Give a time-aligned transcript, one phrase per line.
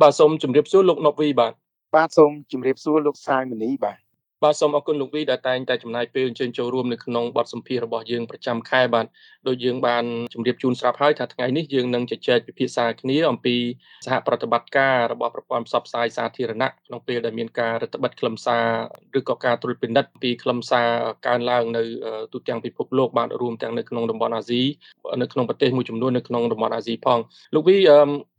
[0.00, 1.52] បាទសូមជម្រាបសួរលោកណូវីបាទ
[1.96, 3.98] បាទសូមជម្រាបសួរលោកសាយមនីបាទ
[4.44, 9.06] បាទសូមអរគុណលោកវីដែលតែងតែចំណាយពេលអញ្ជើញចូលរួមនៅក្នុងបទសម្ភាសន៍របស់យើងប្រចាំខែបាទ
[9.48, 13.56] ដោយយើងបានជម្រាបជូនស្រាប់ហើយថាថ្ងៃនេះយើងនឹងជជែកពិភាក្សាគ្នាអំពី
[14.06, 18.64] សហប្រតិបត្តិការរបស់ប្រព័ន្ធផ្សព្វផ្សាយសាធារណៈក្នុងពេលដែលមានការរដ្ឋបិទខ្លឹមសារ
[19.18, 20.88] ឬក៏ការត្រួតពិនិត្យពីខ្លឹមសារ
[21.26, 21.82] កើនឡើងនៅ
[22.32, 24.62] ទូទាំងពិភពលោកបាទរួមទាំងនៅក្នុងតំបន់អាស៊ី
[25.22, 27.18] នៅក្នុងប្រទេសមួយចំនួននៅក្នុងតំបន់អាស៊ីផង
[27.54, 27.76] លោកវី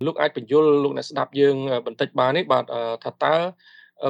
[0.06, 1.56] លោកអាចបញ្យល់លោកអ្នកស្ដាប់យើង
[1.86, 2.64] បន្តិចបានទេបាទ
[3.04, 3.36] ថាតើ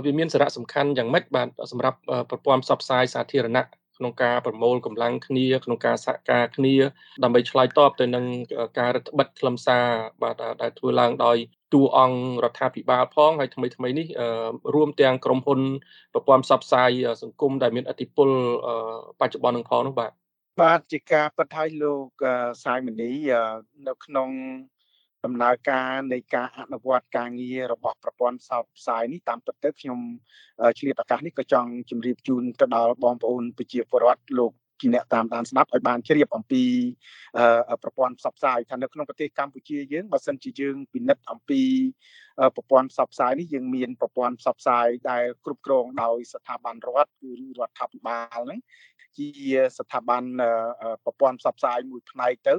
[0.05, 1.97] វាមានសារៈសំខាន់យ៉ាងម៉េចបាទសម្រាប់
[2.29, 3.65] ប្រព័ន្ធផ្សព្វផ្សាយសាធារណៈ
[3.97, 6.75] ក្នុងការប្រមូលកម្លាំងគ្នាក្នុងការសហការគ្នា
[7.23, 8.25] ដើម្បីឆ្លើយតបទៅនឹង
[8.79, 9.85] ការរដ្ឋបិទខ្លឹមសារ
[10.23, 11.37] បាទដែលធ្វើឡើងដោយ
[11.73, 14.07] តួអង្គរដ្ឋាភិបាលផងហើយថ្មីថ្មីនេះ
[14.75, 15.59] រួមទាំងក្រុមហ៊ុន
[16.13, 16.89] ប្រព័ន្ធផ្សព្វផ្សាយ
[17.23, 18.29] សង្គមដែលមានឥទ្ធិពល
[19.19, 20.11] បច្ចុប្បន្ននឹងផងនោះបាទ
[20.61, 22.23] បាទជាការពិតហើយលោក
[22.63, 23.11] សាយមនី
[23.87, 24.29] នៅក្នុង
[25.25, 29.99] ដំណើរការនៃការអនុវត្តការងាររបស់ប្រព័ន្ធផ្សព្វផ្សាយនេះតាមពិតទៅខ្ញុំ
[30.79, 36.63] ឆ្លៀតឱកាសនេះក៏ចង់ជម្រាបជូនទៅដល់បងប្អូនប្រជាពលរដ្ឋលោកជាអ្នកតាមដានស្ដាប់ឲ្យបានជ្រាបអំពី
[37.81, 41.61] ប្រព័ន្ធផ្សព្វផ្សាយថានៅក្នុងប្រទេសកម្ពុជាយើងបើសិនជាយើងពិនិត្យអំពី
[42.55, 48.59] ប្រព័ន្ធផ្សព្វផ្សាយនេះយើងមានប្រព័ន្ធផ្សព្វផ្សាយដែលគ្រប់គ្រងដោយស្ថាប័នរដ្ឋគឺរដ្ឋាភិបាលហ្នឹង
[49.17, 49.29] ជា
[49.77, 50.23] ស្ថាប័ន
[51.05, 52.55] ប្រព័ន្ធផ្សព្វផ្សាយមួយផ្នែកទៅ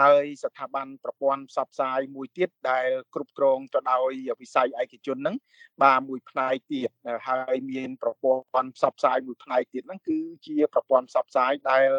[0.00, 5.36] ហើយស្ថាប័នប្រព័ន្ធផ្សព្វផ្សាយមួយទៀតដែលគ្រប់គ្រងទៅដោយវិស័យឯកជនហ្នឹង
[5.82, 6.90] បាទមួយផ្នែកទៀត
[7.28, 11.90] ហើយមានប្រព័ន្ធផ្សព្វផ្សាយមួយផ្នែកទៀតហ្នឹងគឺជាប្រព័ន្ធផ្សព្វផ្សាយដែល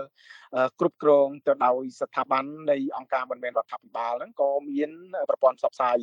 [0.79, 4.89] គ្រប់គ្រងទៅដោយស្ថាប័ននៃអង្គការមិនមែនរដ្ឋាភិបាលហ្នឹងក៏មាន
[5.29, 5.97] ប្រព័ន្ធផ្សព្វផ្សាយ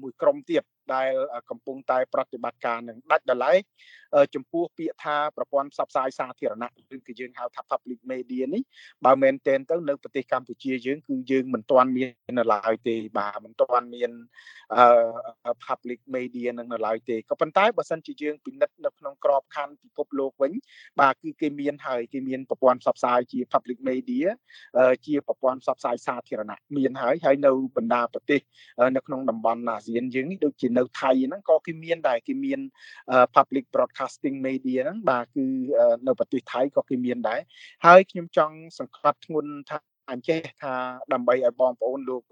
[0.00, 0.62] មួយក្រុមទៀត
[0.94, 1.12] ដែល
[1.50, 3.54] កំពុងតែប្រតិបត្តិការនឹងដាច់ដライ
[4.34, 8.62] ចំពោះពាក្យថាប្រព័ន្ធផ្សព្វផ្សាយសាធារណៈឬក៏យើងហៅថា public media នេះ
[9.04, 14.10] បើមែនទែនទៅនៅប្រទេសកម្ពុជាយើងគឺយើងមិនទាន់មាននៅឡើយទេបាទមិនទាន់មាន
[14.74, 18.90] អឺ public media នឹងនៅឡើយទេក៏ប៉ុន្តែបើសិនជាយើងពិនិត្យនៅ
[19.24, 20.52] ក្នុងក្របខ័ណ្ឌពិភពលោកវិញ
[21.00, 24.26] បាទគឺគេមានហើយគេមានប្រព័ន្ធផ្សព្វផ្សាយជា public media
[25.06, 28.40] ជាប្រព័ន្ធផ្សព្វផ្សាយសាធារណៈមានហើយហើយនៅបណ្ដាប្រទេស
[28.96, 32.60] នៅក្នុងតំបន់អាស៊ានយើងនេះដូចជានៅថៃហ្នឹងក៏គេមានដែរគេមាន
[33.36, 35.44] public broadcasting media ហ្នឹងបាទគឺ
[36.06, 37.40] នៅប្រទេសថៃក៏គេមានដែរ
[37.86, 39.78] ហើយខ្ញុំចង់សង្កត់ធ្ងន់ថា
[40.10, 40.74] អញ្ចេះថា
[41.12, 42.22] ដើម្បីឲ្យបងប្អូនលោក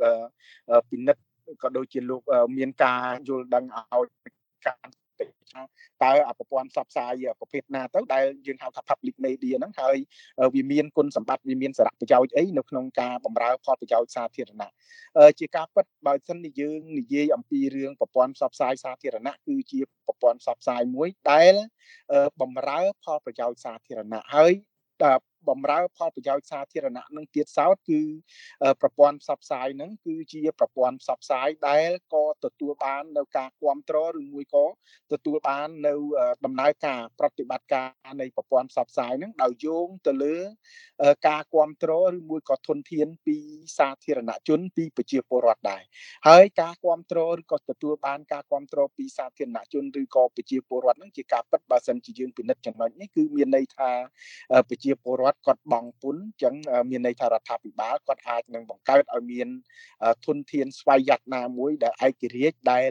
[0.91, 1.23] ពិនិត្យ
[1.63, 2.23] ក៏ដូចជាលោក
[2.57, 4.07] មានការយល់ដឹងឲ្យ
[4.67, 4.87] ការ
[6.05, 9.97] តើប្រព័ន្ធផ្សព្វផ្សាយប្រភេទណាទៅដែលយើងហៅថា public media ហ្នឹងហើយ
[10.55, 14.71] វាមានគុណសម្បត្តិវាមានសារៈប្រយោជន៍អីនៅក្នុងការបម្រើផលប្រយោជន៍សាធារណៈ
[15.39, 21.55] ជាការពិតបើសិនជាយើងនិយាយអំពីរឿងប្រព័ន្ធផ្សព្វផ្សាយសាធារណៈគឺជាប្រព័ន្ធផ្សព្វផ្សាយមួយដែល
[22.41, 24.53] បម្រើផលប្រយោជន៍សាធារណៈហើយ
[25.49, 28.01] បំរើផលប្រយោជន៍សាធារណៈនឹងទៀតសោតគឺ
[28.81, 34.65] ប្រព័ន្ធផ្សព្វផ្សាយនឹងគឺជាប្រព័ន្ធផ្សព្វផ្សាយដែលក៏ទទួលបាននៅការគ្រប់គ្រងឬមួយក៏
[35.13, 35.95] ទទួលបាននៅ
[36.45, 37.89] ដំណើរការប្រតិបត្តិការ
[38.21, 40.37] នៃប្រព័ន្ធផ្សព្វផ្សាយនឹងដោយយោងទៅលើ
[41.29, 43.37] ការគ្រប់គ្រងឬមួយក៏ធនធានពី
[43.79, 45.83] សាធារណជនពីប្រជាពលរដ្ឋដែរ
[46.29, 53.91] ហើយការគ្រប់គ្រងឬក៏ទទួលបានការគ្រប់គ្រងពីសាធារណជនឬក៏ប្រជាពលរដ្ឋនឹងជាការពិតបើសិនជាយើងពិនិត្យចំណុចនេះគឺមានន័យថា
[54.69, 56.55] ប្រជាពលរដ្ឋរដ្ឋគាត់បង់ពុនអញ្ចឹង
[56.91, 59.49] មានន័យថារដ្ឋាភិបាលគាត់អាចនឹងបង្កើតឲ្យមាន
[60.27, 62.91] ធនធានស្វ័យយ័តណាមួយដែលឯករាជ្យដែល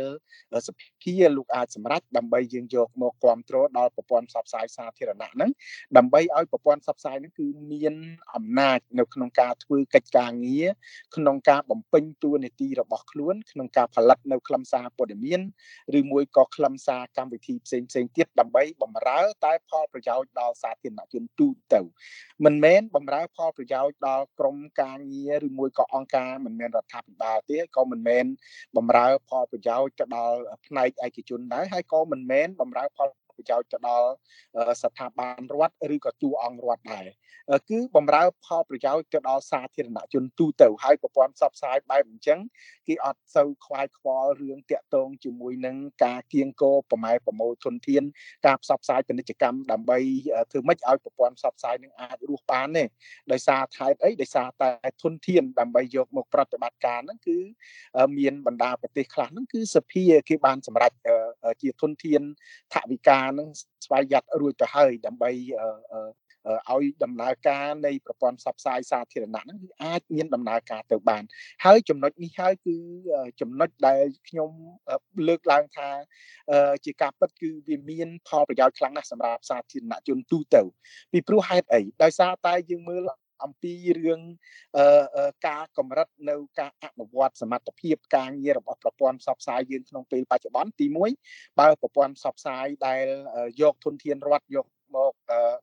[0.67, 0.69] ស
[1.01, 5.49] ភាលោកអាចសម្រេចដើម្បីយើងយកមកគ្រប់គ្រងដល់ប្រព័ន្ធផ្សព្វផ្សាយសាធារណៈហ្នឹង
[5.97, 7.93] ដើម្បីឲ្យប្រព័ន្ធផ្សព្វផ្សាយហ្នឹងគឺមាន
[8.35, 10.67] អំណាចនៅក្នុងការធ្វើកិច្ចការងារ
[11.15, 15.41] ក្នុងការបំពេញតួនាទីរបស់ខ្លួនក្នុងការផលិតនៅខ្លឹមសារព័ត៌មាន
[15.99, 21.81] ឬមួយក៏ខ្លឹមសារកម្មវិធីផ្សេងផ្សេងទៀតដើម្បីបំរើតែផលប្រយោជន៍ដល់សាធារណជនទូទៅ
[22.45, 28.25] មិនមែនបំរើផលប្រយោជន៍ដល់ក្រមការងារឬមួយក៏អង្គការមិនមែនរដ្ឋាភិបាលទេក៏មិនមែន
[28.77, 34.09] បំរើផលប្រយោជន៍ទៅដល់ផ្នែកឯកជនដែរហើយក៏មិនមែនបំរើផល ប្រយោជន៍ទៅដល់
[34.83, 37.07] ស្ថាប័នរដ្ឋឬក៏តួអង្គរដ្ឋដែរ
[37.69, 42.39] គឺបំរើផលប្រយោជន៍ទៅដល់សាធារណជនទូទៅហើយប្រព័ន្ធផ្សព្វផ្សាយបែបអញ្ចឹង
[42.87, 45.75] គេអត់សូវខ្វាយខ្វល់រឿងតាក់ទងជាមួយនឹង
[46.05, 48.03] ការគៀងគោប្រម៉ែប្រមូលធនធាន
[48.45, 49.97] ការផ្សព្វផ្សាយពាណិជ្ជកម្មដើម្បី
[50.51, 52.83] ធ្វើម៉េចឲ្យប្រព័ន្ធផ្សព្វផ្សាយនឹងអាចរស់បានទេ
[53.31, 54.71] ដោយសារថែតអីដោយសារតែ
[55.03, 57.37] ធនធានដើម្បីយកមកប្រតិបត្តិការហ្នឹងគឺ
[58.17, 60.91] មានបណ្ដាប្រទេសខ្លះហ្នឹងគឺសភាគេបានសម្រេច
[61.61, 62.21] ជាធនធាន
[62.73, 63.49] ថវិកានឹង
[63.85, 65.29] ស្វ័យយ័តរួចទៅហើយដើម្បី
[66.69, 71.23] ឲ្យដំណើរការនៃប្រព័ន្ធផ្សព្វផ្សាយសាធារណៈហ្នឹងគឺអាចមានដំណើរការទៅបាន
[71.65, 72.75] ហើយចំណុចនេះហើយគឺ
[73.41, 74.49] ចំណុចដែលខ្ញុំ
[75.27, 75.89] លើកឡើងថា
[76.85, 80.61] ជាការពិតគឺវាមានផលប្រយោជន៍ខ្លាំងណាស់សម្រាប់សាធារណជនទូទៅ
[81.11, 83.01] ពីព្រោះហេតុអីដោយសារតែយើងមើល
[83.43, 84.21] អំពីរឿង
[85.47, 90.85] ការកម្រិតនៅការអនុវត្តសមត្ថភាពការងាររបស់ប្រព័ន្ធផ្សព្វផ្សាយយើងក្នុងពេលបច្ចុប្បន្នទី
[91.23, 93.05] 1បើប្រព័ន្ធផ្សព្វផ្សាយដែល
[93.61, 94.65] យកធនធានរដ្ឋយក
[94.95, 95.13] មក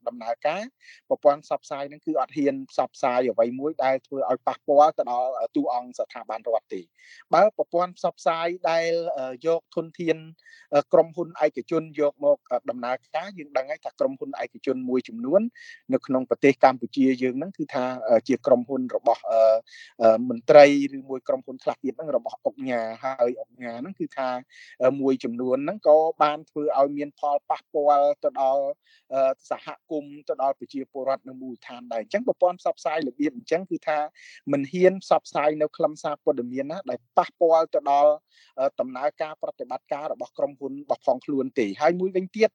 [0.08, 0.62] ដំណើរការ
[1.08, 6.80] ប្រព័ន្ធផ្សព្វផ្សាយហ្នឹងគឺអត់ហ៊ានផ្សព្វផ្សាយអ្វីមួយដែលធ្វើឲ្យប៉ះពាល់ទៅដល់ទូអង្គស្ថាប័នរដ្ឋទេ
[7.34, 8.90] បើប្រព័ន្ធផ្សព្វផ្សាយដែល
[9.46, 10.16] យកធនធាន
[10.92, 12.38] ក្រុមហ៊ុនឯកជនយកមក
[12.70, 15.40] ដំណើរការយើងដឹងហើយថាក្រុមហ៊ុនឯកជនមួយចំនួន
[15.92, 17.84] នៅក្នុងប្រទេសកម្ពុជាយើងហ្នឹងគឺថា
[18.28, 19.22] ជាក្រុមហ៊ុនរបស់
[20.28, 20.66] មន្ត្រី
[20.96, 24.28] ឬមួយក្រុមហ៊ុនខ្លះទៀតហ្នឹងរបស់អុកញ៉ាហើយអុកញ៉ាហ្នឹងគឺថា
[25.00, 28.64] មួយចំនួនហ្នឹងក៏បានធ្វើឲ្យមានផលប៉ះពាល់ទៅដល់
[29.50, 33.98] សហគមន៍ទៅដល់ប្រជាពលរដ្ឋនៅមូលដ្ឋានដែរអញ្ចឹងប្រព័ន្ធផ្សព្វផ្សាយរបៀបអញ្ចឹងគឺថា
[34.52, 38.12] មិនហ៊ានផ្សព្វផ្សាយនៅខ្លឹមសារព័ត៌មានណាដែលប៉ះពាល់ទៅដល់
[38.80, 42.50] ដំណើរការប្រតិបត្តិការរបស់ក្រុមហ៊ុនរបស់ផងខ្លួនទេហើយមួយវិញទៀត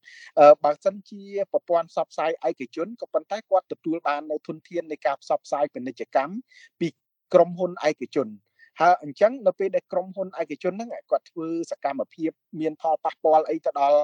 [0.64, 6.34] បើសិនជាប្រព័ន្ធផ្សព្វផ្សាយឯកជនក៏ប៉ុន្តែគាត់ទទួលបាននៅធនធាននៃការផ្សព្វផ្សាយពាណិជ្ជកម្ម
[6.80, 6.88] ពី
[7.34, 8.28] ក្រុមហ៊ុនឯកជន
[8.80, 14.00] ហើយអញ្ចឹងនៅពេលដែលក្រុមហ៊ុនឯកជនហ្នឹងគាត់ធ្វើសកម្មភាពមានផលប៉ះពាល់អីទៅដល់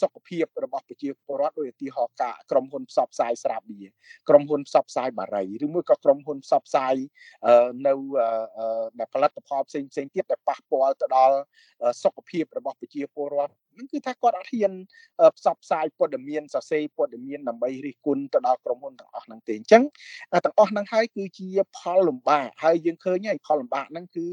[0.00, 3.86] សុខភាពរបស់ប្រជាពលរដ្ឋដោយឧទាហរណ៍ការក្រុមហ៊ុនផ្សព្វផ្សាយស្រាបៀរ
[4.28, 6.94] ក្រុមហ៊ុនផ្សព្វផ្សាយបារីឬមួយក៏ក្រុមហ៊ុនផ្សព្វផ្សាយ
[7.86, 7.94] នៅ
[8.98, 11.36] ដែលផលិតផលផ្សេងផ្សេងទៀតដែលប៉ះពាល់ទៅដល់
[12.02, 14.72] សុខភាពរបស់ប្រជាពលរដ្ឋ ហ្នឹងគឺថាគាត់អត់ហ៊ាន
[15.36, 19.82] ផ្សព្វផ្សាយព័ត៌មានសរសេរព័ត៌មានដើម្បីរិះគន់ទៅដល់ក្រុមហ៊ុនទាំងអស់ហ្នឹងទេអញ្ចឹង
[20.44, 24.26] ទាំងអស់ហ្នឹងហើយគឺជាផលលំបាកហើយយើងឃើញហើយផលលំបាកហ្នឹងគឺ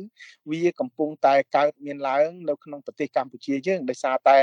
[0.52, 4.38] វាកំពុងតែកើតមានឡើងនៅក្នុងប្រទេសកម្ពុជាយើងដោយសារតែ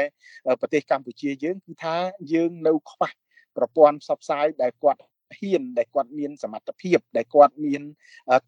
[0.60, 1.96] ប្រទេសកម្ពុជាយើងគឺថា
[2.32, 3.10] យើងនៅខ្វះ
[3.56, 5.00] ប្រព័ន្ធផ្សព្វផ្សាយដែលគាត់
[5.38, 7.82] ហ៊ានដែលគាត់មានសមត្ថភាពដែលគាត់មាន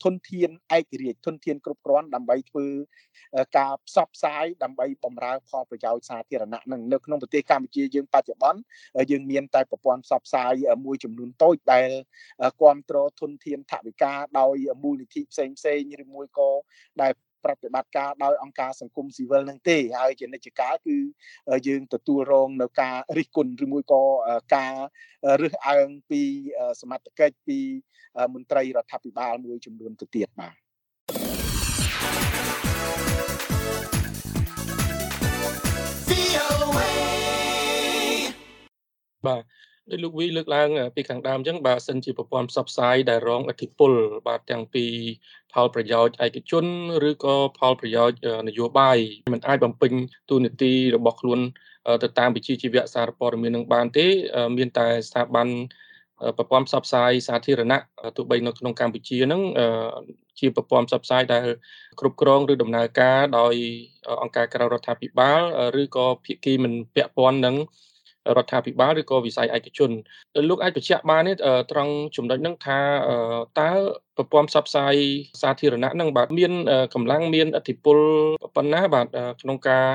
[0.05, 2.67] ធនធានឯករាជ្យធនធានគ្រប់គ្រាន់ដើម្បីធ្វើ
[3.59, 8.61] ការផ្សព្វផ្សាយដើម្បីបម្រើផលប្រយោជន៍សាធារណៈនឹងនៅក្នុងប្រទេសកម្ពុជាយើងបច្ចុប្បន្ន
[9.11, 10.53] យើងមានតែប្រព័ន្ធផ្សព្វផ្សាយ
[10.85, 11.91] មួយចំនួនតូចដែល
[12.61, 16.51] គ្រប់គ្រងធនធានថវិកាដោយមូលនិធិផ្សេងផ្សេងឬមួយក៏
[17.03, 17.13] ដែល
[17.45, 20.97] ប្រតិបត្តិការដោយអង្គការសង្គមស៊ីវិលនឹងទេហើយជានិច្ចកាលគឺ
[21.69, 24.03] យើងទទួលរងនៅការរិះគន់ឬមួយក៏
[24.57, 24.75] ការ
[25.43, 26.23] រើសអើងពី
[26.81, 27.59] សមត្ថកិច្ចពី
[28.35, 30.55] មន្ត្រីរដ្ឋាភិបាលមួយចំនួនទៅទៀតបាទ
[39.27, 39.43] បាទ
[39.91, 43.93] ដោយលោកវីលើកឡើងពីខាងដើមអញ្ចឹងបើសិនជាប្រព័ន្ធផ្សព្វផ្សាយដែលរងឥទ្ធិពល
[44.27, 44.85] បាទទាំងពី
[45.53, 46.65] ផលប្រយោជន៍ឯកជន
[47.09, 48.99] ឬក៏ផលប្រយោជន៍នយោបាយ
[49.35, 49.93] มันអាចបំពេញ
[50.31, 51.41] ទូនាទីរបស់ខ្លួន
[52.03, 54.07] ទៅតាមវិជ្ជាជីវៈសារព័ត៌មាននឹងបានទេ
[54.59, 55.49] មានតែស្ថាប័ន
[56.37, 57.85] ប្រព័ន្ធផ្សព្វផ្សាយសាធារណៈ
[58.17, 59.43] ទោះបីនៅក្នុងកម្ពុជាហ្នឹង
[60.41, 61.47] ជាប្រព័ន្ធផ្សព្វផ្សាយដែល
[62.01, 63.55] គ្រប់គ្រងឬដំណើរការដោយ
[64.23, 65.41] អង្គការក្រៅរដ្ឋាភិបាល
[65.81, 67.57] ឬក៏ភាគីមិនពាក់ព័ន្ធនឹង
[68.37, 69.91] រដ្ឋាភិបាលឬក៏វិស័យឯកជន
[70.49, 71.35] លោកអាចបញ្ជាក់បានទេ
[71.73, 72.79] ត្រង់ចំណុចហ្នឹងថា
[73.61, 73.71] តើ
[74.17, 74.95] ប្រព័ន្ធផ្សព្វផ្សាយ
[75.43, 76.53] សាធារណៈហ្នឹងបាទមាន
[76.95, 77.99] កម្លាំងមានអធិពល
[78.57, 79.07] ប៉ុណ្ណាបាទ
[79.41, 79.87] ក្នុងការ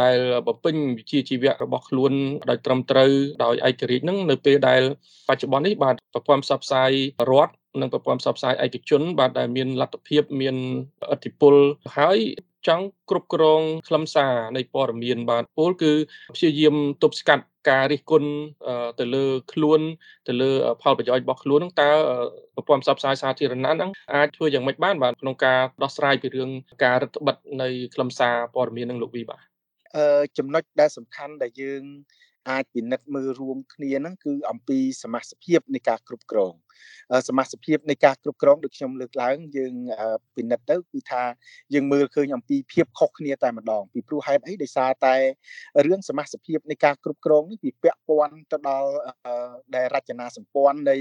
[0.00, 2.12] ដែលបំពេញវិជ្ជាជីវៈរបស់ខ្លួន
[2.50, 3.10] ដោយត្រឹមត្រូវ
[3.44, 4.82] ដោយឯករាជ្យនឹងនៅពេលដែល
[5.28, 6.90] បច្ចុប្បន្ននេះបាទប្រព័ន្ធផ្សព្វផ្សាយ
[7.30, 10.56] រដ្ឋនិងប្រព័ន្ធផ្សព្វផ្សាយឯកជន បាទដែលមានលទ្ធភាពមាន
[11.14, 11.54] ឥទ្ធិពល
[11.96, 12.18] ហើយ
[12.66, 15.92] ចង់គ្រប់គ្រងខ្លឹមសារនៃព័ត៌មានបាទពលគឺ
[16.34, 18.30] ព្យាយាមទប់ស្កាត់ ការរិះគន់
[19.00, 19.80] ទៅលើខ្លួន
[20.28, 20.50] ទៅលើ
[20.82, 21.90] ផលប្រយោជន៍របស់ខ្លួនហ្នឹងតើ
[22.54, 26.50] ប្រព័ន្ធផ្សព្វផ្សាយសាធារណៈហ្នឹងអាចធ្វើយ៉ាងម៉េចបានបាទក្នុងការដោះស្រាយពីរឿង
[26.84, 29.42] ការរដ្ឋបិទនៃខ្លឹមសារព័ត៌មាននឹងលោកវីបាទ
[29.96, 31.82] អឺចំណុចដែលសំខាន់ដែលយើង
[32.50, 36.54] អាចពិនិត្យមើលរួមគ្នាហ្នឹងគឺអំពីសមាជិកភាពនៃការគ្រប់គ្រង
[37.28, 39.74] សមាជិកភាពនៃការគ្រប់គ្រងដូចខ្ញុំលើកឡើងយើង
[40.36, 41.22] ពិនិត្យទៅគឺថា
[41.74, 45.14] យើងមើលឃើញអំពីភាពខុសគ្នាតែម្ដងពីព្រោះហេតុអីដោយសារតែ
[45.86, 48.90] រឿងសមាជិកភាពនៃការគ្រប់គ្រងនេះវាពាក់ព័ន្ធទៅដល់
[49.74, 50.96] ដែលរចនាសម្ព័ន្ធនៃ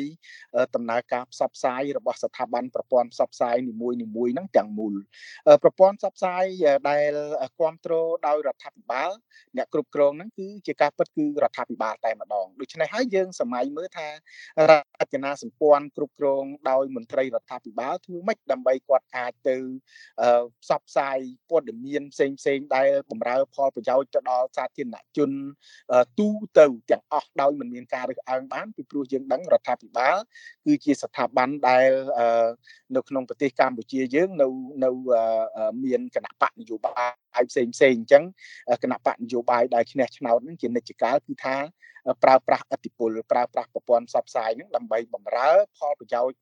[0.76, 4.94] ដំណើរការផ្សព្វផ្សាយរបស់ស្ថាប័នប្រព័ន្ធផ្សព្វផ្សាយនីមួយនីមួយហ្នឹងទាំងមូល
[5.64, 6.44] ប្រព័ន្ធផ្សព្វផ្សាយ
[6.90, 7.12] ដែល
[7.58, 9.12] គ្រប់គ្រងដោយរដ្ឋាភិបាល
[9.58, 14.08] អ្នកគ្រប់គ្រងហ្នឹងគឺជាការពិតគឺរដ្ឋាភិបាលតែម្ដងដូច្នេះហើយយើងសម័យមើលថា
[15.02, 15.63] រចនាសម្ព័ន្ធ
[15.96, 19.56] គ្រប់គ្រងដោយមន្ត្រីរដ្ឋាភិបាលធ្វើម៉េចដើម្បីគាត់អាចទៅ
[20.64, 21.18] ផ្សព្វផ្សាយ
[21.50, 25.32] ព័ត៌មានផ្សេងផ្សេងដែលបម្រើផលប្រយោជន៍ទៅដល់សាធារណជន
[26.20, 26.30] ទូ
[26.60, 30.18] ទៅទាំងអស់ដោយមិនមានការរើសអើងបានពីព្រោះយើងដឹងរដ្ឋាភិបាល
[30.66, 31.90] គឺជាស្ថាប័នដែល
[32.96, 34.48] នៅក្នុងប្រទេសកម្ពុជាយើងនៅ
[34.84, 34.90] នៅ
[35.84, 38.24] មានគណៈបកនយោបាយ ផ្សេងផ្សេងអញ្ចឹង
[38.84, 41.56] គណៈបកនយោបាយដែលឈ្នះឆ្នោតនឹងជានិច្ចកាលគឺថា
[42.24, 46.38] ប្រើប្រាស់អធិបុលប្រើប្រាស់ប្រព័ន្ធផ្សព្វផ្សាយនឹងដើម្បីបម្រើផលប្រយោជន៍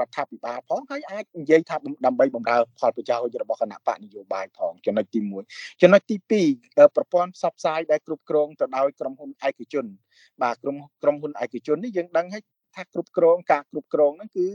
[0.00, 5.20] រដ្ឋាភិបាលផងហើយអាចនិយាយថាដើម្បីបម្រើផលប្រយោជន៍របស់គណៈបកនយោបាយផងចំណុចទី
[5.50, 6.16] 1ចំណុចទី
[6.50, 9.86] 2ប្រព័ន្ធផ្សព្វផ្សាយដែលគ្រប់គ្រងទៅដោយក្រុមហ៊ុនឯកជន
[10.42, 12.42] បាទក្រុមក្រុមហ៊ុនឯកជននេះយើងដឹងហើយ
[12.76, 14.48] ថាគ្រប់គ្រងការគ្រប់គ្រងហ្នឹងគឺ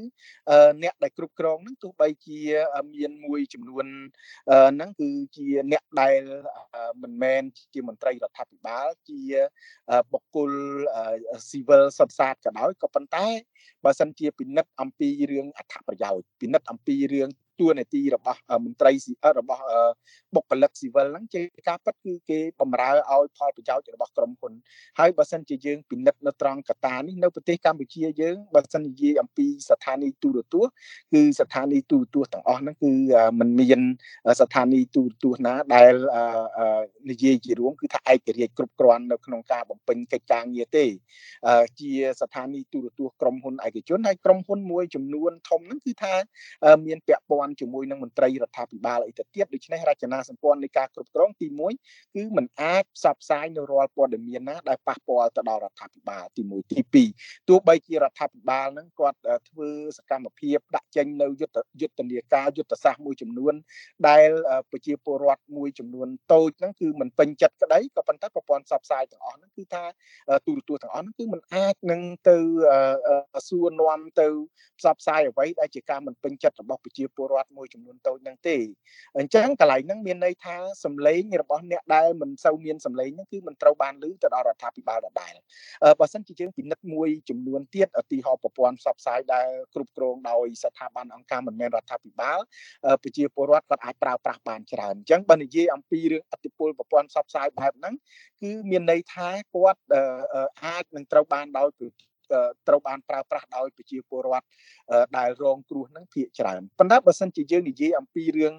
[0.84, 2.40] អ្នកដែលគ្រប់គ្រងហ្នឹងទោះបីជា
[2.94, 3.86] មានមួយចំនួន
[4.74, 6.22] ហ្នឹងគឺជាអ្នកដែល
[7.02, 7.42] មិនមែន
[7.74, 9.20] ជាមន្ត្រីរដ្ឋាភិបាលជា
[10.12, 10.52] បុគ្គល
[11.50, 13.28] ស៊ីវិលសុទ្ធសាធក៏ដោយក៏ប៉ុន្តែ
[13.84, 18.92] បើសិនជាពិនិត្យអំពីរឿងអត្ថប្រយោជន៍ពិនិត្យអំពីរឿង ទួលនីតិរបស់មន្ត្រី
[19.40, 19.64] របស់
[20.36, 24.54] បុគ្គលិកស៊ីវិលហ្នឹងជាការពិតគឺគេបំរើឲ្យផលប្រយោជន៍របស់ក្រុមហ៊ុន
[25.00, 30.72] ហើយបើសិនជាយើងពិនិត្យនៅត្រង់កត្តានេះនៅប្រទេសកម្ពុជាយើងបើសិននិយាយអំពីស្ថានីយ៍ទូរទស្សន៍
[31.14, 32.92] គឺស្ថានីយ៍ទូរទស្សន៍ទាំងអស់ហ្នឹងគឺ
[33.40, 33.82] มันមាន
[34.42, 35.94] ស្ថានីយ៍ទូរទស្សន៍ណាដែល
[37.10, 40.86] និយាយជារួមគឺថាឯករាជ្យគ្រប់គ្រាន់នៅក្នុងការបំពេញកិច្ចការងារទេ
[41.80, 46.14] ជាស្ថានីយ៍ទូរទស្សន៍ក្រុមហ៊ុនឯកជនហើយក្រុមហ៊ុនមួយចំនួនធំហ្នឹងគឺថា
[46.86, 51.47] មានពាក់ព័នជាមួយនឹងមន្ត្រីរដ្ឋាភិបាលអីទៅទៀតដូច្នេះរចនាសម្ព័ន្ធនៃការគ្រប់គ្រងទី
[51.81, 63.55] 1គឺมันអាចផ្សព្វផ្សាយនៅរាល់ព័ត៌មានណាដែលប៉ះពាល់ទៅដល់រដ្ឋាភិបាលទី1ទី2ទោះបីជារដ្ឋាភិបាលហ្នឹងគាត់ធ្វើសកម្មភាពដាក់ចេញនៅយុទ្ធយុទ្ធនាការយុទ្ធសាស្ត្រមួយចំនួន
[64.09, 64.29] ដែល
[64.71, 69.85] ប្រជាពលរដ្ឋមួយចំនួនតូចហ្នឹងគឺมันពេញចិត្តក្តីក៏ប៉ុន្តែប្រព័ន្ធផ្សព្វផ្សាយទាំងអស់ហ្នឹងគឺថា
[70.47, 72.37] ទូរទស្សន៍ទាំងអស់ហ្នឹងគឺมันអាចនឹងទៅ
[73.49, 74.27] សួរនាំទៅ
[74.79, 78.58] ផ្សព្វផ្សាយអ្វីដែលជាការមិនពេញចិត្តរបស់ប្រជាពលរដ្ឋ ដ្ឋមួយចំនួនតូចហ្នឹងទេ
[79.17, 85.34] អញ្ចឹងកន្លែងហ្នឹងមានន័យថាសម្លេងរបស់អ្នកដែលមិនសូវមានសម្លេងហ្នឹងគឺមិនត្រូវបានឮទៅដល់រដ្ឋាភិបាលដដែល
[86.00, 92.39] បើសិនជាយើងពិនិត្យមួយចំនួនទៀតឧទាហរណ៍ប្រព័ន្ធផ្សព្វផ្សាយដែលគ្រប់គ្រងដោយស្ថាប័នអង្គការមិនមែនរដ្ឋាភិបាល
[93.03, 97.96] ប្រជាពលរដ្ឋគាត់អាចប្រើប្រាស់បានច្រើនអញ្ចឹងបើនិយាយអំពីរឿងអតិពលប្រព័ន្ធផ្សព្វផ្សាយបែបហ្នឹង
[98.41, 99.82] គឺមានន័យថាគាត់
[100.63, 101.70] អាចនឹងត្រូវបានដោយ
[102.68, 104.48] ត្រូវបានប្រើប្រាស់ដោយប្រជាពលរដ្ឋ
[105.18, 108.54] ដែលរងគ្រោះនឹងភាគច្រើនប៉ុន្តែបើសិនជាយើងនិយាយអំពីរឿង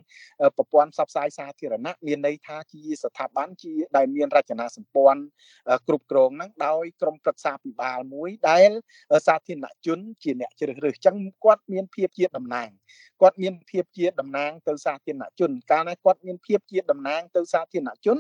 [0.56, 5.20] ប្រព័ន្ធផ្សព្វផ្សាយសាធារណៈមានន័យថាជាស្ថាប័នជាដែលមានរចនាសម្ព័ន្ធ
[5.88, 8.70] គ្រប់គ្រងនឹងដោយក្រុមប្រឹក្សាពិបាលមួយដែល
[9.26, 12.70] សាធារណជនជាអ្នកជ្រើសរើសអញ្ចឹងគាត់មានភាពជាតំណាង
[13.20, 18.16] គាត់មានភាពជាតំណាងទៅសាធារណជន កាលណាគាត់មានភាពជាតំណាងទៅសាធារណជន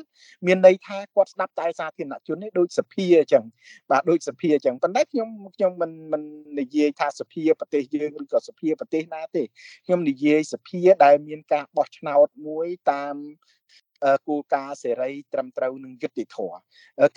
[0.46, 3.44] មានន័យថាគាត់ស្ដាប់តែសាធារណជននេះដូចសភាអញ្ចឹង
[3.90, 6.22] បាទដូចសភាអញ្ចឹងប៉ុន្តែខ្ញុំខ្ញុំមិនមិន
[6.60, 9.42] និយាយថាសភាប្រទេសយើងឬក៏សភាប្រទេសណាទេ
[9.86, 13.14] ខ្ញុំនិយាយសភាដែលមានការបោះឆ្នោតមួយតាម
[14.28, 16.58] គោលការណ៍សេរីត្រឹមត្រូវនិងយុត្តិធម៌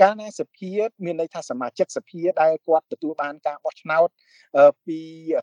[0.02, 0.72] កាលណាសភា
[1.06, 4.10] មានន័យថាសមាជិកសភាដែលគាត់ទទួលបានការបោះឆ្នោត
[4.86, 5.00] ពី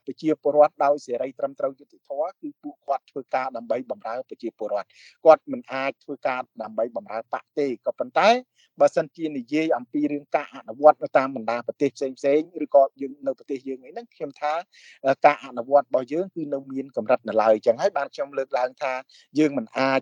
[0.07, 4.89] ប្រជាពលរដ្ឋដោយសេរីត្រឹមត្រូវយុត្តិធម៌គឺពួកគាត់ធ្វើការដើម្បីបម្រើប្រជាពលរដ្ឋ
[5.25, 8.29] គាត់មិនអាចធ្វើការដើម្បីបម្រើបកទេក៏ប៉ុន្តែ
[8.81, 14.53] បើសិនជានិយាយអំពីរឿងការអនុវត្តនៅតាមបណ្ដាប្រទេសផ្សេងផ្សេងឬក៏យើងនៅប្រទេសយើងអីហ្នឹងខ្ញុំថា
[15.27, 18.93] ការអនុវត្តរបស់យើងគឺនៅមានកម្រិតនៅឡើយអញ្ចឹងហើយបានខ្ញុំលើកឡើងថា
[19.39, 20.01] យើងមិនអាច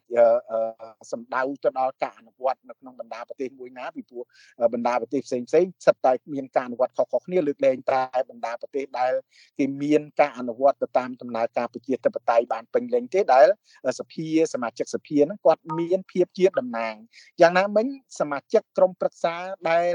[1.13, 4.23] សំដៅទៅដល់ការអនុវត្តនៅក្នុងបណ្ដាប្រទេសមួយណាពីព្រោះ
[4.75, 9.13] បណ្ដាប្រទេសផ្សេងផ្សេងសិតតែមានការអនុវត្តខុសៗគ្នាលើកលែងតែបណ្ដាប្រទេសដែល
[9.59, 13.47] គេមានការអនុវត្តទៅតាមដំណើរការប្រជាធិបតេយ្យបានពេញលេញទេដែល
[13.99, 16.95] សភាសមាជិកសភាហ្នឹងគាត់មានភាពជាតំណាង
[17.41, 17.87] យ៉ាងណាមិញ
[18.21, 19.35] សមាជិកក្រុមប្រឹក្សា
[19.71, 19.95] ដែល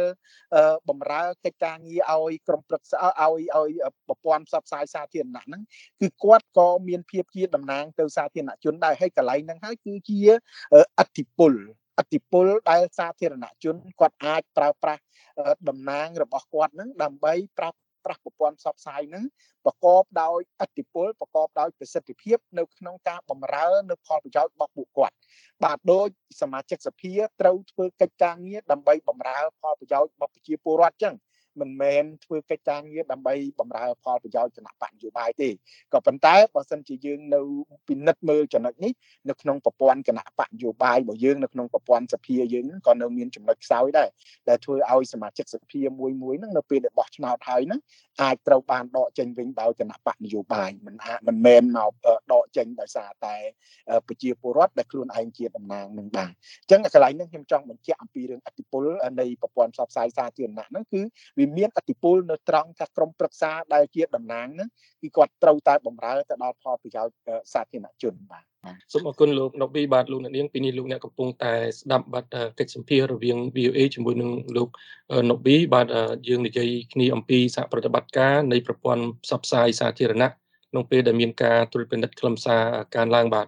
[0.90, 3.72] បំរើកិច្ចការងារឲ្យក្រុមប្រឹក្សាឲ្យឲ្យ
[4.08, 5.62] ប្រព័ន្ធផ្សព្វផ្សាយសាធារណៈហ្នឹង
[6.02, 10.20] គឺគាត់ក៏មានភាពជាតំណាងទៅសាធារណជនដែរហើយកន្លែងហ្នឹងហើយគឺជា
[11.00, 11.54] អធិពល
[12.00, 15.02] អតិពលដែលសាធារណជនគាត់អាចប្រើប្រាស់
[15.70, 17.70] តំណាងរបស់គាត់នឹងដើម្បីប្រើ
[18.06, 19.24] ប្រាស់ប្រព័ន្ធផ្សព្វផ្សាយនឹង
[19.66, 25.16] ប្រកបដោយអតិពលប្រកបដោយប្រសិទ្ធភាពនៅក្នុងការបម្រើនៅផលប្រយោជន៍របស់ពួកគាត់
[25.64, 26.08] បាទដូច
[26.42, 31.16] សមាជិកសភាត្រូវធ្វើកិច្ចការងារដើម្បីបម្រើផលប្រយោជន៍របស់ប្រជាពលរដ្ឋចឹង
[31.60, 35.50] មិនមែនធ្វើកិច្ចការងារដើម្បីបម្រើផលប្រយោជន៍គណៈបកនយោបាយទេ
[35.94, 37.42] ក៏ប៉ុន្តែបើសិនជាយើងនៅ
[37.88, 38.92] ពិនិត្យមើលចំណុចនេះ
[39.30, 44.10] នៅក្នុងប្រព័ន្ធគណៈបកនយោបាយរបស់យើងនៅក្នុងប្រព័ន្ធសភាយើងក៏នៅមានចំណុចខ្សោយដែរ
[44.50, 47.80] ដែលធ្វើឲ្យសមាជិកសភាមួយមួយហ្នឹងនៅពេលដែលបោះឆ្នោតហើយហ្នឹង
[48.22, 51.92] អាចត្រូវបានដកចេញវិញដោយគណៈបកនយោបាយមិនអាចមិនមែនមក
[52.34, 53.36] ដកចេញដោយសារតែ
[54.08, 58.84] ប្រជាពលរដ្ឋដែលខ្លួនឯងជាតំណាងនឹងបានអញ្ចឹងកន្លែងនេះខ្ញុំចង់បញ្ជាក់អំពីរឿងអតិពល
[59.20, 61.02] នៃប្រព័ន្ធផ្សព្វផ្សាយសាធារណៈហ្នឹងគឺ
[61.38, 64.70] វាមានអតិពលនៅត្រង់ថាក្រុមប្រឹក្សាដែលជាតំណាងហ្នឹង
[65.02, 67.16] គឺគាត់ត្រូវតែបម្រើទៅដល់ផលប្រយោជន៍
[67.54, 68.46] សាធារណជនបាទ
[68.92, 72.26] សូមអរគុណលោកណូប៊ីបាទលោកអ្នកនាងពីនេះលោកអ្នកកំពុងតែស្ដាប់បាទ
[72.60, 74.70] កិច្ចសម្ភាររវាង VOA ជាមួយនឹងលោក
[75.30, 75.88] ណូប៊ីបាទ
[76.28, 80.30] យើងនិយាយគ្នាអំពីសហប្រតិបត្តិការនៃប្រព័ន្ធផ្សព្វផ្សាយសាធារណៈ
[80.72, 82.64] ក្នុងពេលដែលមានការត្រួតពិនិត្យខ្លឹមសារ
[82.96, 83.48] ការឡើងបាទ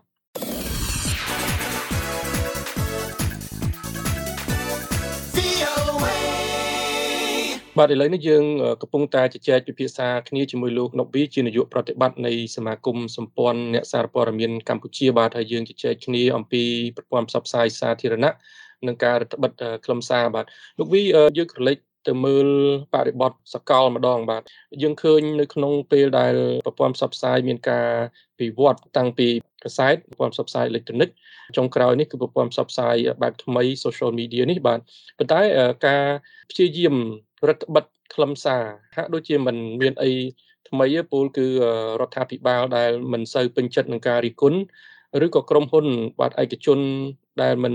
[7.79, 8.45] បាទឥឡូវនេះយើង
[8.81, 16.63] កំពុងតែជជែកពិភាក្សាគ្នាជាមួយលោកណូប៊ីជានាយកប្រតិបត្តិនៃសមាគមសម្ព័ន្ធអ្នកសារព័ត៌មានកម្ពុជាបាទហើយយើងជជែកគ្នាអំពី
[16.97, 18.33] ប្រព័ន្ធផ្សព្វផ្សាយសាធារណៈ
[18.87, 19.51] និងការរដ្ឋបិទ
[19.85, 20.45] ខ្លឹមសារបាទ
[20.79, 21.01] លោកវី
[21.37, 21.77] យើងក្រឡេក
[22.07, 22.47] ទៅមើល
[22.93, 24.43] បរិបទសកលម្ដងបាទ
[24.81, 27.89] យើងឃើញនៅក្នុងពេលដែលប្រព័ន្ធផ្សព្វផ្សាយមានការ
[28.39, 29.27] វិវត្តតាំងពី
[29.63, 31.09] កាសែតប្រព័ន្ធផ្សព្វផ្សាយអេឡិចត្រូនិក
[31.57, 34.79] ចុងក្រោយនេះគឺប្រព័ន្ធផ្សព្វផ្សាយបែបថ្មី social media នេះបាទ
[35.17, 35.41] ប៉ុន្តែ
[35.87, 36.03] ការ
[36.51, 36.95] ព្យាយាម
[37.47, 38.63] រដ្ឋបិទខ្លឹមសារ
[38.95, 40.11] ហាក់ដូចជាមិនមានអី
[40.69, 41.47] ថ្មីទេពលគឺ
[42.01, 44.59] រដ្ឋាភិបាលដែលមិនសូវពេញចិត្តនឹងការរិះគន់
[45.25, 45.85] ឬក៏ក្រុមហ៊ុន
[46.19, 46.79] បាទឯកជន
[47.41, 47.73] ដែលមិន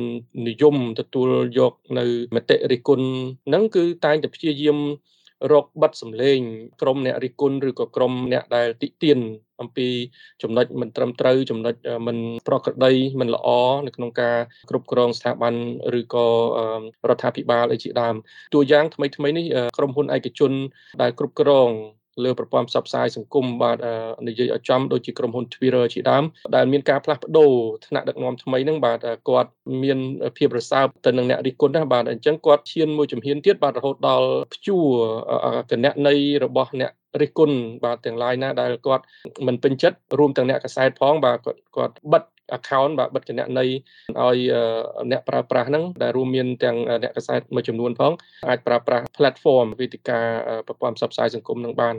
[0.48, 3.06] និយមទទួលយកនៅមតិរិះគន់
[3.48, 4.78] ហ្នឹងគឺតែងតែព្យាយាម
[5.52, 6.38] រកបិទសម្លេង
[6.82, 9.18] ក្រុមអ្នករិះគន់ឬក៏ក្រុមអ្នកដែលតិទៀន
[9.60, 9.88] អំពី
[10.42, 11.74] ចំណុចមិនត្រឹមត្រូវចំណុច
[12.06, 12.16] មិន
[12.46, 13.48] ប្រក្រតីមិនល្អ
[13.86, 14.38] នៅក្នុងការ
[14.70, 15.54] គ្រប់គ្រងស្ថាប័ន
[15.98, 16.26] ឬក៏
[17.08, 18.14] រដ្ឋាភិបាលអីជាដើម
[18.54, 20.52] តួយ៉ាងថ្មីថ្មីនេះក្រុមហ៊ុនឯកជន
[21.02, 21.70] ដែលគ្រប់គ្រង
[22.24, 23.78] លើប្រព័ន្ធផ្សព្វផ្សាយសង្គមបាទ
[24.28, 26.24] និយាយឲ្យចំដូចជាក្រុមហ៊ុន Twitter ជាដើម
[26.56, 27.52] ដែលមានការផ្លាស់ប្ដូរ
[27.86, 28.98] ថ្នាក់ដឹកនាំថ្មីហ្នឹងបាទ
[29.28, 29.50] គាត់
[29.82, 29.98] មាន
[30.36, 34.88] ភាពរសើបទៅនឹងអ្នករិះគន់ណាបាទអញ្ចឹងគាត់ឈានមួយជំហានទៀតបាទរហូតដល់ព្យួរ
[35.70, 39.04] គណន័យរបស់អ្នករិះគន់បាទទាំងឡាយណាដែលគាត់
[39.46, 42.24] មិនពេញចិត្តរួមទាំងអ្នកកសែតផងបាទគាត់គាត់បិទ
[42.56, 44.38] account បាទបិទគណនីឲ្យ
[45.10, 48.12] អ្នកប្រើប្រាស់ហ្នឹងដែលរួមមានទាំងអ្នកកសែតមួយចំនួនផង
[48.48, 50.20] អាចប្រើប្រាស់ platform វេទិកា
[50.66, 51.96] ប្រព័ន្ធផ្សព្វផ្សាយសង្គមនឹងបាន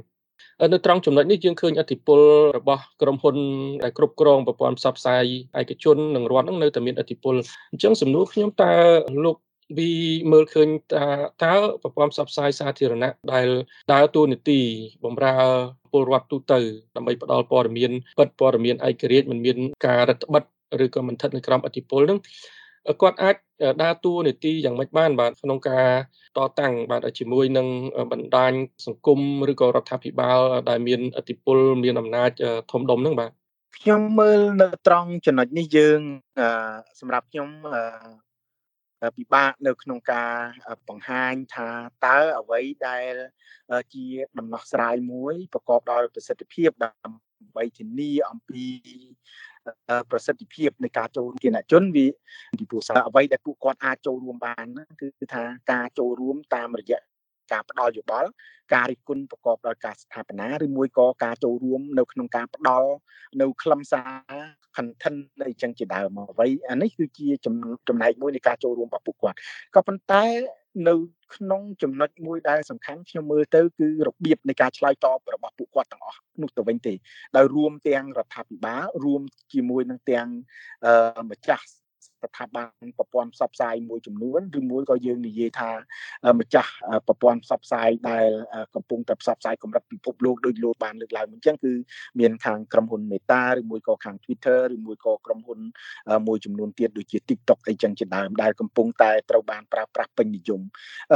[0.74, 2.20] នៅត្រង់ចំណុចនេះយើងឃើញអធិពល
[2.58, 3.36] របស់ក្រុមហ៊ុន
[3.84, 5.24] ដែលគ្រប់គ្រងប្រព័ន្ធផ្សព្វផ្សាយ
[5.60, 7.36] ឯកជននិងរដ្ឋនឹងនៅតែមានអធិពល
[7.72, 8.72] អញ្ចឹងសំណួរខ្ញុំតើ
[9.26, 9.36] លោក
[9.78, 9.92] វា
[10.32, 11.06] មើលឃើញថា
[11.44, 13.48] តើប្រព័ន្ធផ្សព្វផ្សាយសាធារណៈដែល
[13.94, 14.60] ដើរតួនាទី
[15.06, 15.36] បម្រើ
[15.92, 16.60] ពលរដ្ឋទូទៅ
[16.96, 22.20] ដើម្បីផ្ដល់ព័ត៌មានពិតព័ត៌មានឯករាជ្យមិនមានការរឹតបន្តឹងឬក៏មិនស្ថិតនៅក្រោមអធិពលនឹង
[23.02, 23.36] គាត់អាច
[23.84, 25.88] ដើរតួនាទីយ៉ាងម៉េចបានបាទក្នុងការ
[26.38, 27.68] តតាំងបាទជាមួយនឹង
[28.12, 28.52] បណ្ដាញ
[28.86, 29.20] សង្គម
[29.52, 32.32] ឬក៏រដ្ឋាភិបាល ដែលមានអធិពលមានអំណាច
[32.72, 33.32] ធំដុំហ្នឹងបាទ
[33.78, 36.00] ខ្ញុំមើលនៅត្រង់ចំណុចនេះយើង
[37.00, 37.50] សម្រាប់ខ្ញុំ
[39.18, 40.34] ពិបាកនៅក្នុងការ
[40.90, 41.70] បង្ហាញថា
[42.06, 43.14] តើអ្វីដែល
[43.94, 44.06] ជា
[44.38, 48.66] ដំណោះស្រាយមួយប្រកបដោយប្រសិទ្ធភាពដើម្បីធានាអំពី
[50.12, 52.08] ប្រសិទ្ធភាពនៃការចូលគណជនវា
[52.58, 54.66] ពីព្រោះអ្វីដែលពួកគាត់អាចចូលរួមបាន
[55.02, 57.00] គឺថាការចូលរួមតាមរយៈ
[57.52, 58.30] ការផ្ដល់យោបល់
[58.74, 62.90] ការរិះគន់ប្រកបដោយការស្ថាបនាឬមួយក៏ការចូលរួមនៅក្នុងការផ្ដល់
[63.42, 64.36] នៅខ្លឹមសារ
[64.78, 67.28] content នៃចឹងជាដើមអ្វីអានេះគឺជា
[67.88, 69.38] ចំណែកមួយនៃការចូលរួមរបស់ពួកគាត់
[69.76, 70.26] ក៏ប៉ុន្តែ
[70.88, 70.96] នៅ
[71.36, 76.94] ក្នុងចំណុចមួយដែលសំខាន់ខ្ញុំមើលទៅគឺរបៀបនៃការឆ្លើយតបរបស់ពួកគាត់ទាំងអស់នោះទៅវិញទេ
[77.38, 79.22] ដោយរួមទាំងរដ្ឋាភិបាលរួម
[79.54, 80.28] ជាមួយនឹងទាំង
[81.32, 81.66] ម្ចាស់
[82.24, 85.72] ស្ថាប័នប្រព័ន្ធផ្សព្វផ្សាយមួយចំនួនឬមួយក៏យើងនិយាយថា
[86.40, 86.72] ម្ចាស់
[87.08, 88.28] ប្រព័ន្ធផ្សព្វផ្សាយដែល
[88.76, 91.74] កំពុងតែផ្សព្វផ្សាយកម្រិតពិភពលោកដូចលោកបានលើកឡើងអញ្ចឹងគឺ
[92.20, 95.60] មានខាងក្រុមហ៊ុន Meta ឬមួយក៏ខាង Twitter ឬមួយក៏ក្រុមហ៊ុន
[96.28, 100.62] មួយចំនួនទៀតដូចជា TikTok អីចឹងជាដើមដែលកំពុងតែត្រូវបានប្រើប្រាស់ពេញនិយម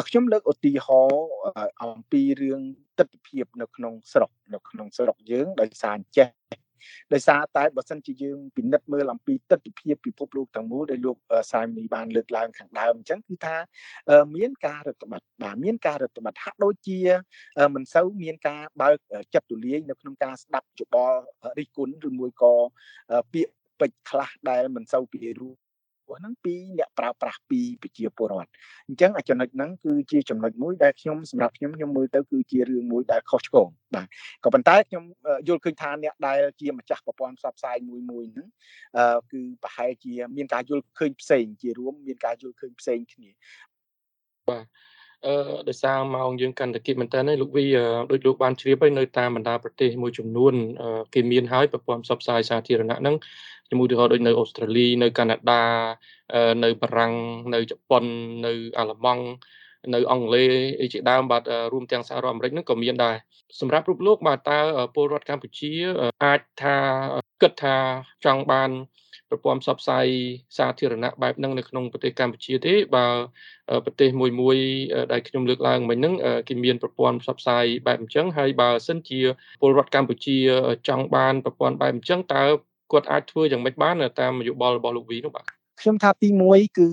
[0.07, 1.25] ខ្ញុំលើកឧទាហរណ៍
[1.83, 2.61] អំពីរឿង
[2.99, 6.29] ទស្សនវិជ្ជានៅក្នុងស្រុកនៅក្នុងស្រុកយើងដោយសារចេះ
[7.13, 11.17] ដោយសារតែបើសិនជាយើងពិនិត្យមើលអំពីទស្សនវិជ្ជាពិភពលោកទាំងមូលដែលលោក
[11.51, 13.55] សាយមីបានលើកឡើងខាងដើមអញ្ចឹងគឺថា
[14.35, 16.99] មានការរដ្ឋបတ်បាទមានការរដ្ឋបတ်ហាក់ដូចជា
[17.75, 18.95] មិនសូវមានការបើក
[19.33, 21.19] ចិត្តទូលាយនៅក្នុងការស្ដាប់យោបល់
[21.59, 22.53] រិះគន់ឬមួយក៏
[23.33, 25.55] ពាក្យពេចន៍ខ្លះដែលមិនសូវពីរូប
[26.05, 28.49] ព្រោះហ្នឹងពីអ្នកប្រើប្រាស់ពីប្រជាពលរដ្ឋ
[28.87, 34.07] អញ្ចឹងអាចំណុចហ្នឹងគឺជាចំណុចមួយដែលខ្ញុំសម្រាប់ខ្ញុំខ្ញុំមើលទៅគឺជារឿងមួយដែលខុសឆ្គងបាទ
[34.43, 35.03] ក៏ប៉ុន្តែខ្ញុំ
[35.47, 38.47] យល់ឃើញថាអ្នកដែលជាម្ចាស់ប្រព័ន្ធផ្សព្វផ្សាយមួយមួយហ្នឹង
[39.31, 43.29] គឺប្រហែលជាមានការយល់ឃើញផ្សេងជារួមមានការយល់ឃើញផ្សេងគ្នា
[44.49, 44.65] បាទ
[45.27, 45.35] អឺ
[45.67, 47.65] ដោយសារម៉ោងយើងកាន់តែគិតមែនតើលោកវី
[48.11, 50.53] ដូចលោកបានជ្រាបហើយនៅតាមបណ្ដាប្រទេសមួយចំនួន
[51.13, 53.15] គេមានហើយប្រព័ន្ធផ្សព្វផ្សាយសាធារណៈហ្នឹង
[53.69, 55.63] ជាមួយឧទាហរណ៍ដូចនៅអូស្ត្រាលីនៅកាណាដា
[56.63, 57.13] នៅបារាំង
[57.53, 58.03] នៅជប៉ុន
[58.45, 59.23] នៅអាល្លឺម៉ង់
[59.93, 60.49] នៅអង់គ្លេស
[60.81, 63.15] អីជាដើមបាទរួមទាំងសហរដ្ឋអាមេរិកហ្នឹងក៏មានដែរ
[63.59, 64.59] សម្រាប់រូបលោកបាទតើ
[64.95, 65.71] ពលរដ្ឋកម្ពុជា
[66.25, 66.75] អាចថា
[67.41, 67.75] គិតថា
[68.25, 68.69] ចង់បាន
[69.33, 70.07] ប្រព័ន្ធផ្សព្វផ្សាយ
[70.57, 73.07] សាធារណៈបែបហ្នឹងនៅក្នុងប្រទេសកម្ពុជាទេបើ
[73.85, 74.57] ប្រទេសមួយមួយ
[75.11, 76.13] ដែលខ្ញុំលើកឡើងមិញហ្នឹង
[76.47, 79.19] គេមានប្រព័ន្ធផ្សព្វផ្សាយបែបអញ្ចឹងហើយបើសិនជា
[79.61, 80.37] ពលរដ្ឋកម្ពុជា
[80.87, 82.43] ចង់បានប្រព័ន្ធបែបអញ្ចឹងតើ
[82.91, 86.87] គាត់អាចធ្វើយ៉ាងម៉េចបានតាមយោបល់របស់លោកវីនោះបាទ ខ្ញុំថាទី1គឺ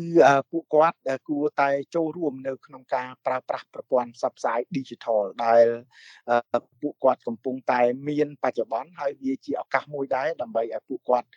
[0.50, 5.64] ពួកគាត់គួរតែចូលរួមនៅក្នុងការប្រើប្រាស់ប្រព័ន្ធផ្សព្វផ្សាយ Digital ដែល
[6.80, 11.28] ពួកគាត់កំពុងតែមានបច្ចុប្បន្នហើយវាជាឱកាសមួយដែរដើម្បីឲ្យពួកគាត់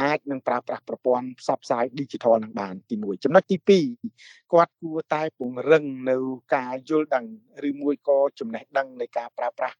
[0.00, 3.56] អាចនឹងប្រើប្រាស់ប្រព័ន្ធផ្សព្វផ្សាយ Digital នឹងបានទី1ចំណុចទី
[4.04, 6.16] 2គាត់គួរតែពង្រឹងនៅ
[6.56, 7.26] ការយល់ដឹង
[7.68, 9.76] ឬមួយក៏ចំណេះដឹងនៃការប្រើប្រាស់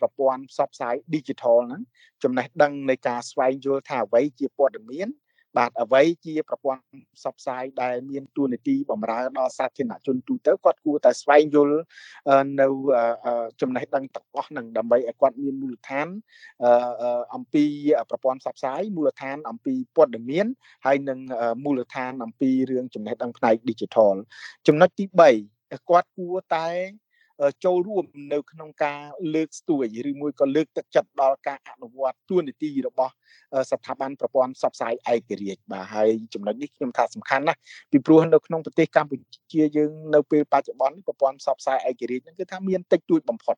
[0.00, 1.82] ប្រព័ន្ធផ្សព្វផ្សាយ Digital ហ្នឹង
[2.22, 5.08] ចំណេះដឹងនៃការស្វែងយល់ថាអ្វីជាព័ត៌មាន
[5.56, 6.82] បាទអ្វីជាប្រព័ន្ធ
[7.16, 11.78] ផ្សព្វផ្សាយដែលមានទួនាទីបម្រើដល់សាធារណជនទូទៅគាត់គួរតែស្វែងយល់
[12.60, 12.66] នៅ
[13.60, 16.08] ចំណេះដឹងទាំងអស់ហ្នឹងដើម្បីឲ្យគាត់មានមូលដ្ឋាន
[17.34, 17.64] អំពី
[18.10, 20.46] ប្រព័ន្ធផ្សព្វផ្សាយមូលដ្ឋានអំពីព័ត៌មាន
[20.86, 21.18] ហើយនិង
[21.64, 24.14] មូលដ្ឋានអំពីរឿងចំណេះដឹងផ្នែក digital
[24.66, 26.68] ចំណុចទី3គាត់គួរតែ
[27.64, 29.00] ចូលរួមនៅក្នុងការ
[29.34, 33.12] លើកស្ទួយឬមួយក៏លើកទឹកចិត្តដល់ការអនុវត្តទួនាទីរបស់
[33.70, 37.58] ស្ថាប័នប្រព័ន្ធផ្សព្វផ្សាយឯករាជ្យបាទហើយចំណុចនេះខ្ញុំថាសំខាន់ណាស់
[37.90, 39.16] ពីព្រោះនៅក្នុងប្រទេសកម្ពុ
[39.52, 43.56] ជាយើងនៅពេលបច្ចុប្បន្នប្រព័ន្ធផ្សព្វផ្សាយឯករាជ្យហ្នឹងគឺថាមានតិចតួចបំផុត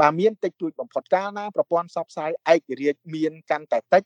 [0.00, 4.02] បាទមានតិចតួចបំផុតកាលណាប្រព័ន្ធផ្សព្វផ្សាយឯករាជ្យមានកាន់តែតិច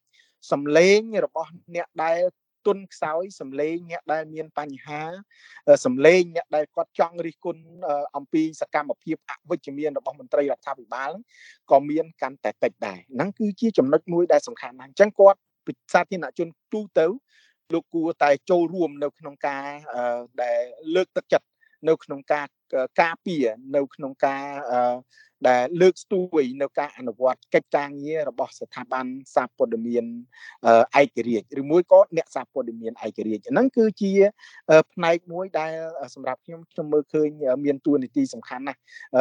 [0.51, 2.21] សំឡេងរបស់អ្នកដែល
[2.67, 5.03] ទុនខ្សោយសំឡេងអ្នកដែលមានបញ្ហា
[5.85, 7.63] សំឡេងអ្នកដែលគាត់ចង់រិះគន់
[8.17, 11.11] អំពីសកម្មភាពអវិជ្ជមានរបស់មន្ត្រីរដ្ឋាភិបាល
[11.71, 15.39] ក៏មានកាន់តែតិចដែរហ្នឹងគឺជាចំណុចមួយដែលសំខាន់ណាស់អញ្ចឹងគាត់
[15.95, 17.07] សាធារណជនទូទៅ
[17.73, 19.67] លោកគួរតែចូលរួមនៅក្នុងការ
[20.43, 20.61] ដែល
[20.95, 21.47] លើកទឹកចិត្ត
[21.89, 22.47] នៅក្នុងការ
[23.03, 24.45] ការពារនៅក្នុងការ
[25.49, 30.05] ដែលលើកស្ទួយនៅការអនុវត្តកិច្ចការងាររបស់ស្ថាប័នសារព័ត៌មាន
[31.01, 34.13] ឯករាជ្យឬមួយក៏អ្នកសារព័ត៌មានឯករាជ្យហ្នឹងគឺជា
[34.93, 35.73] ផ្នែកមួយដែល
[36.15, 37.29] សម្រាប់ខ្ញុំខ្ញុំមើលឃើញ
[37.65, 38.81] មានតួនាទីសំខាន់ណាស់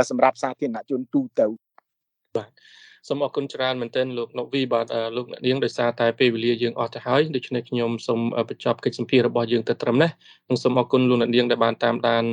[0.09, 1.45] សម្រាប់សាធារណជនទូទៅ
[2.37, 2.49] បាទ
[3.09, 10.11] សូមអរគុណច្រើនមែនទែនលោកណូវីបាទលោកអ្នកនាងដោយសារតែពេលវេលាយើងអស់ទៅហើយដូច្នេះខ្ញុំសូមបញ្ចប់កិច្ចសម្ភាររបស់យើងទៅត្រឹមនេះ
[10.49, 12.25] និងសូមអរគុណលោកអ្នកនាងដែលបានតាមដាន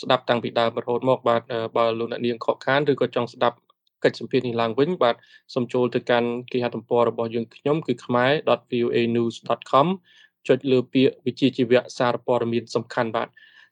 [0.00, 1.42] ស្ដាប់តាំងពីដើមរហូតមកបាទ
[1.76, 3.56] បើលោកអ្នកនាងខកខានឬក៏ចង់ស្ដាប់
[4.04, 5.14] កិច្ចសម្ភារនេះឡើងវិញបាទ
[5.54, 9.86] សូមចូលទៅកាន់គេហទំព័ររបស់យើងខ្ញុំគឺ khmer.voanews.com
[10.48, 13.28] ចុចលើពាក្យវិជាជីវៈសារព័ត៌មានសំខាន់បាទ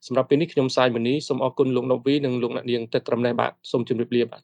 [0.07, 4.41] សម្រាប់ពេលនេះខ្ញុំសាយមនីសូមអរគុណលោកណូវីនិងលោកអ្នកនាងទៅត្រឹមនេះបាទសូមជម្រាបលាបាទ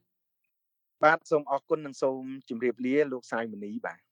[1.04, 4.07] បាទសូមអរគុណនិងសូមជម្រាបលាលោកសាយមនីបាទ